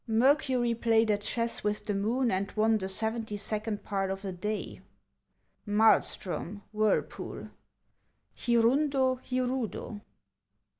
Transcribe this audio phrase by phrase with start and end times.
[0.23, 4.31] —Mercury played at chess with the Moon, and won the seventy second part of a
[4.31, 4.81] day.—
[5.77, 7.51] Maelstrom, whirlpool.—
[8.35, 10.01] Hirundo, hirudo.